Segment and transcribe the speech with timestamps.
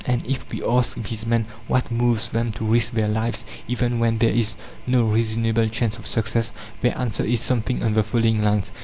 [0.07, 4.17] And if we ask these men what moves them to risk their lives, even when
[4.17, 4.55] there is
[4.87, 8.71] no reasonable chance of success, their answer is something on the following lines.